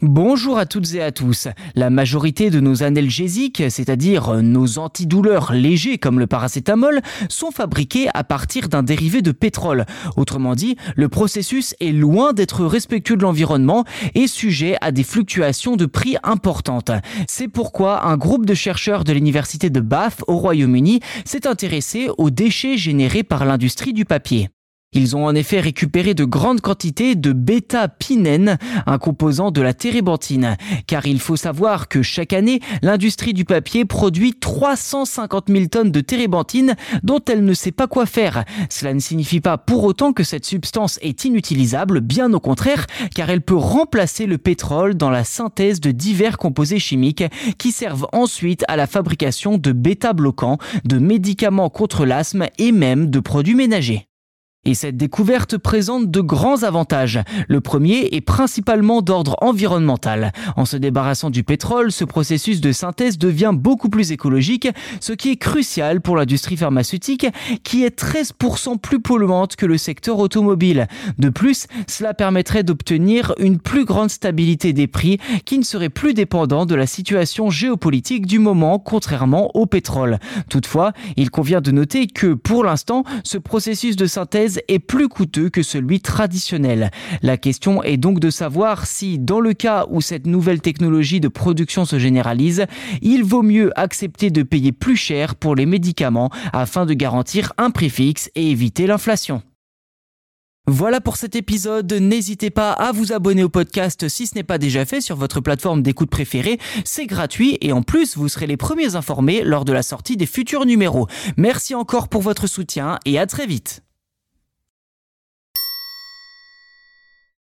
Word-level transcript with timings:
Bonjour 0.00 0.58
à 0.58 0.64
toutes 0.64 0.94
et 0.94 1.02
à 1.02 1.10
tous. 1.10 1.48
La 1.74 1.90
majorité 1.90 2.50
de 2.50 2.60
nos 2.60 2.84
analgésiques, 2.84 3.64
c'est-à-dire 3.68 4.42
nos 4.44 4.78
antidouleurs 4.78 5.52
légers 5.52 5.98
comme 5.98 6.20
le 6.20 6.28
paracétamol, 6.28 7.00
sont 7.28 7.50
fabriqués 7.50 8.06
à 8.14 8.22
partir 8.22 8.68
d'un 8.68 8.84
dérivé 8.84 9.22
de 9.22 9.32
pétrole. 9.32 9.86
Autrement 10.16 10.54
dit, 10.54 10.76
le 10.94 11.08
processus 11.08 11.74
est 11.80 11.90
loin 11.90 12.32
d'être 12.32 12.64
respectueux 12.64 13.16
de 13.16 13.22
l'environnement 13.22 13.82
et 14.14 14.28
sujet 14.28 14.76
à 14.82 14.92
des 14.92 15.02
fluctuations 15.02 15.74
de 15.74 15.86
prix 15.86 16.16
importantes. 16.22 16.92
C'est 17.26 17.48
pourquoi 17.48 18.06
un 18.06 18.16
groupe 18.16 18.46
de 18.46 18.54
chercheurs 18.54 19.02
de 19.02 19.12
l'université 19.12 19.68
de 19.68 19.80
Bath 19.80 20.22
au 20.28 20.36
Royaume-Uni 20.36 21.00
s'est 21.24 21.48
intéressé 21.48 22.08
aux 22.18 22.30
déchets 22.30 22.76
générés 22.76 23.24
par 23.24 23.44
l'industrie 23.44 23.94
du 23.94 24.04
papier. 24.04 24.48
Ils 24.94 25.14
ont 25.16 25.26
en 25.26 25.34
effet 25.34 25.60
récupéré 25.60 26.14
de 26.14 26.24
grandes 26.24 26.62
quantités 26.62 27.14
de 27.14 27.34
bêta-pinène, 27.34 28.56
un 28.86 28.96
composant 28.96 29.50
de 29.50 29.60
la 29.60 29.74
térébenthine, 29.74 30.56
car 30.86 31.06
il 31.06 31.20
faut 31.20 31.36
savoir 31.36 31.88
que 31.88 32.00
chaque 32.00 32.32
année, 32.32 32.60
l'industrie 32.80 33.34
du 33.34 33.44
papier 33.44 33.84
produit 33.84 34.32
350 34.32 35.50
000 35.50 35.66
tonnes 35.66 35.92
de 35.92 36.00
térébenthine 36.00 36.74
dont 37.02 37.20
elle 37.28 37.44
ne 37.44 37.52
sait 37.52 37.70
pas 37.70 37.86
quoi 37.86 38.06
faire. 38.06 38.44
Cela 38.70 38.94
ne 38.94 38.98
signifie 38.98 39.40
pas 39.40 39.58
pour 39.58 39.84
autant 39.84 40.14
que 40.14 40.24
cette 40.24 40.46
substance 40.46 40.98
est 41.02 41.26
inutilisable, 41.26 42.00
bien 42.00 42.32
au 42.32 42.40
contraire, 42.40 42.86
car 43.14 43.28
elle 43.28 43.42
peut 43.42 43.56
remplacer 43.56 44.24
le 44.24 44.38
pétrole 44.38 44.94
dans 44.94 45.10
la 45.10 45.22
synthèse 45.22 45.80
de 45.80 45.90
divers 45.90 46.38
composés 46.38 46.78
chimiques 46.78 47.24
qui 47.58 47.72
servent 47.72 48.08
ensuite 48.12 48.64
à 48.68 48.76
la 48.76 48.86
fabrication 48.86 49.58
de 49.58 49.72
bêta-bloquants, 49.72 50.56
de 50.86 50.98
médicaments 50.98 51.68
contre 51.68 52.06
l'asthme 52.06 52.46
et 52.56 52.72
même 52.72 53.10
de 53.10 53.20
produits 53.20 53.54
ménagers. 53.54 54.07
Et 54.68 54.74
cette 54.74 54.98
découverte 54.98 55.56
présente 55.56 56.10
de 56.10 56.20
grands 56.20 56.62
avantages. 56.62 57.20
Le 57.48 57.62
premier 57.62 58.10
est 58.12 58.20
principalement 58.20 59.00
d'ordre 59.00 59.34
environnemental. 59.40 60.30
En 60.56 60.66
se 60.66 60.76
débarrassant 60.76 61.30
du 61.30 61.42
pétrole, 61.42 61.90
ce 61.90 62.04
processus 62.04 62.60
de 62.60 62.70
synthèse 62.70 63.16
devient 63.16 63.52
beaucoup 63.54 63.88
plus 63.88 64.12
écologique, 64.12 64.68
ce 65.00 65.14
qui 65.14 65.30
est 65.30 65.36
crucial 65.36 66.02
pour 66.02 66.16
l'industrie 66.16 66.58
pharmaceutique 66.58 67.26
qui 67.64 67.82
est 67.82 67.98
13% 67.98 68.76
plus 68.78 69.00
polluante 69.00 69.56
que 69.56 69.64
le 69.64 69.78
secteur 69.78 70.18
automobile. 70.18 70.86
De 71.16 71.30
plus, 71.30 71.66
cela 71.86 72.12
permettrait 72.12 72.62
d'obtenir 72.62 73.32
une 73.38 73.60
plus 73.60 73.86
grande 73.86 74.10
stabilité 74.10 74.74
des 74.74 74.86
prix 74.86 75.16
qui 75.46 75.58
ne 75.58 75.64
serait 75.64 75.88
plus 75.88 76.12
dépendant 76.12 76.66
de 76.66 76.74
la 76.74 76.86
situation 76.86 77.48
géopolitique 77.48 78.26
du 78.26 78.38
moment 78.38 78.78
contrairement 78.78 79.50
au 79.56 79.64
pétrole. 79.64 80.18
Toutefois, 80.50 80.92
il 81.16 81.30
convient 81.30 81.62
de 81.62 81.70
noter 81.70 82.06
que 82.06 82.34
pour 82.34 82.64
l'instant, 82.64 83.04
ce 83.24 83.38
processus 83.38 83.96
de 83.96 84.04
synthèse 84.04 84.57
est 84.68 84.78
plus 84.78 85.08
coûteux 85.08 85.48
que 85.50 85.62
celui 85.62 86.00
traditionnel. 86.00 86.90
La 87.22 87.36
question 87.36 87.82
est 87.82 87.96
donc 87.96 88.20
de 88.20 88.30
savoir 88.30 88.86
si, 88.86 89.18
dans 89.18 89.40
le 89.40 89.54
cas 89.54 89.86
où 89.90 90.00
cette 90.00 90.26
nouvelle 90.26 90.60
technologie 90.60 91.20
de 91.20 91.28
production 91.28 91.84
se 91.84 91.98
généralise, 91.98 92.66
il 93.02 93.24
vaut 93.24 93.42
mieux 93.42 93.70
accepter 93.78 94.30
de 94.30 94.42
payer 94.42 94.72
plus 94.72 94.96
cher 94.96 95.34
pour 95.34 95.54
les 95.54 95.66
médicaments 95.66 96.30
afin 96.52 96.86
de 96.86 96.94
garantir 96.94 97.52
un 97.58 97.70
prix 97.70 97.90
fixe 97.90 98.30
et 98.34 98.50
éviter 98.50 98.86
l'inflation. 98.86 99.42
Voilà 100.70 101.00
pour 101.00 101.16
cet 101.16 101.34
épisode. 101.34 101.90
N'hésitez 101.94 102.50
pas 102.50 102.72
à 102.72 102.92
vous 102.92 103.14
abonner 103.14 103.42
au 103.42 103.48
podcast 103.48 104.06
si 104.10 104.26
ce 104.26 104.34
n'est 104.34 104.42
pas 104.42 104.58
déjà 104.58 104.84
fait 104.84 105.00
sur 105.00 105.16
votre 105.16 105.40
plateforme 105.40 105.80
d'écoute 105.80 106.10
préférée. 106.10 106.58
C'est 106.84 107.06
gratuit 107.06 107.56
et 107.62 107.72
en 107.72 107.80
plus, 107.80 108.18
vous 108.18 108.28
serez 108.28 108.46
les 108.46 108.58
premiers 108.58 108.94
informés 108.94 109.44
lors 109.44 109.64
de 109.64 109.72
la 109.72 109.82
sortie 109.82 110.18
des 110.18 110.26
futurs 110.26 110.66
numéros. 110.66 111.06
Merci 111.38 111.74
encore 111.74 112.08
pour 112.08 112.20
votre 112.20 112.46
soutien 112.46 112.98
et 113.06 113.18
à 113.18 113.26
très 113.26 113.46
vite. 113.46 113.82